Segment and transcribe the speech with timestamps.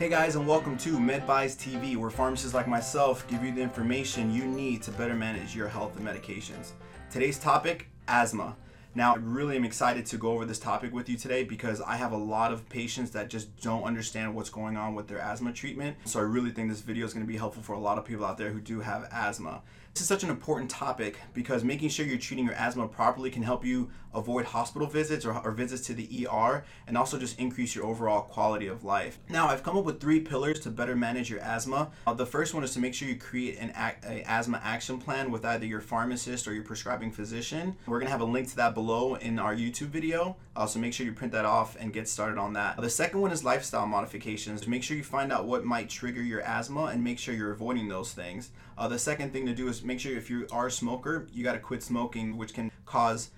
[0.00, 4.32] Hey guys, and welcome to MedVize TV, where pharmacists like myself give you the information
[4.32, 6.70] you need to better manage your health and medications.
[7.10, 8.56] Today's topic asthma.
[8.94, 11.94] Now, I really am excited to go over this topic with you today because I
[11.96, 15.52] have a lot of patients that just don't understand what's going on with their asthma
[15.52, 15.96] treatment.
[16.06, 18.04] So, I really think this video is going to be helpful for a lot of
[18.04, 19.62] people out there who do have asthma.
[19.94, 23.42] This is such an important topic because making sure you're treating your asthma properly can
[23.42, 27.74] help you avoid hospital visits or, or, visits to the ER and also just increase
[27.74, 29.18] your overall quality of life.
[29.28, 31.90] Now, I've come up with three pillars to better manage your asthma.
[32.06, 35.30] Uh, the first one is to make sure you create an a asthma action plan
[35.30, 37.76] with either your pharmacist or your prescribing physician.
[37.86, 40.78] We're going to have a link to that below in our YouTube video, uh, so
[40.78, 42.80] make sure you print that off and get started on that.
[42.80, 44.66] The second one is lifestyle modifications.
[44.66, 47.88] Make sure you find out what might trigger your asthma and make sure you're avoiding
[47.88, 48.52] those things.
[48.78, 51.44] Uh, the second thing to do is make sure if you are a smoker, you
[51.44, 53.28] got to quit smoking, which can cause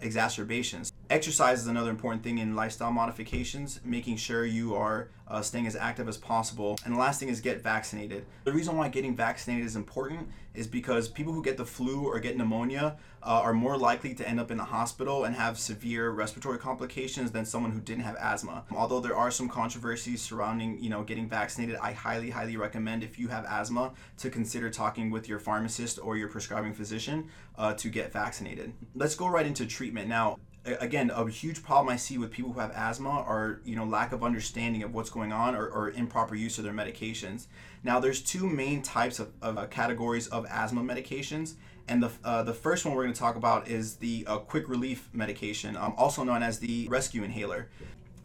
[0.00, 0.92] exacerbations.
[1.08, 5.76] Exercise is another important thing in lifestyle modifications, making sure you are uh, staying as
[5.76, 6.78] active as possible.
[6.84, 8.26] And the last thing is get vaccinated.
[8.44, 12.18] The reason why getting vaccinated is important is because people who get the flu or
[12.18, 16.10] get pneumonia uh, are more likely to end up in the hospital and have severe
[16.10, 18.64] respiratory complications than someone who didn't have asthma.
[18.72, 23.18] Although there are some controversies surrounding, you know, getting vaccinated, I highly, highly recommend if
[23.18, 27.88] you have asthma to consider talking with your pharmacist or your prescribing physician uh, to
[27.88, 28.72] get vaccinated.
[28.94, 32.60] Let's go right into treatment now again a huge problem i see with people who
[32.60, 36.34] have asthma are you know lack of understanding of what's going on or, or improper
[36.34, 37.46] use of their medications.
[37.82, 41.54] Now there's two main types of, of uh, categories of asthma medications
[41.88, 44.68] and the, uh, the first one we're going to talk about is the uh, quick
[44.68, 47.68] relief medication um, also known as the rescue inhaler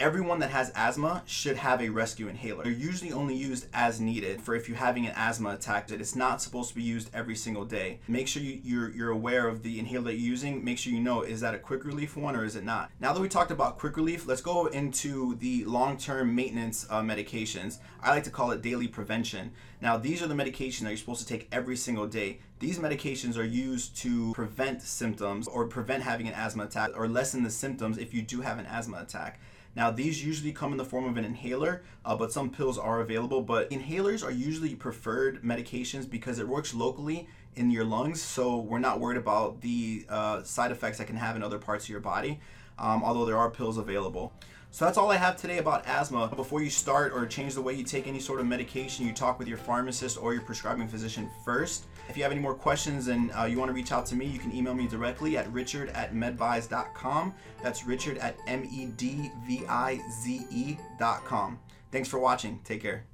[0.00, 2.64] everyone that has asthma should have a rescue inhaler.
[2.64, 5.88] They're usually only used as needed for if you're having an asthma attack.
[5.88, 8.00] That It's not supposed to be used every single day.
[8.08, 10.64] Make sure you, you're, you're aware of the inhaler that you're using.
[10.64, 12.90] Make sure you know is that a quick relief one or is it not.
[12.98, 17.78] Now that we talked about quick relief, let's go into the long-term maintenance uh, medications.
[18.02, 19.52] I like to call it daily prevention.
[19.82, 22.40] Now these are the medications that you're supposed to take every single day.
[22.58, 27.42] These medications are used to prevent symptoms or prevent having an asthma attack or lessen
[27.42, 29.40] the symptoms if you do have an asthma attack.
[29.76, 33.00] Now, these usually come in the form of an inhaler, uh, but some pills are
[33.00, 33.40] available.
[33.42, 38.78] But inhalers are usually preferred medications because it works locally in your lungs, so we're
[38.78, 42.00] not worried about the uh, side effects that can have in other parts of your
[42.00, 42.40] body,
[42.78, 44.32] um, although there are pills available.
[44.72, 46.28] So that's all I have today about asthma.
[46.28, 49.38] Before you start or change the way you take any sort of medication, you talk
[49.40, 51.86] with your pharmacist or your prescribing physician first.
[52.08, 54.26] If you have any more questions and uh, you want to reach out to me,
[54.26, 57.34] you can email me directly at richard at medvize.com.
[57.62, 61.58] That's richard at M E D V I Z E.com.
[61.90, 62.60] Thanks for watching.
[62.62, 63.09] Take care.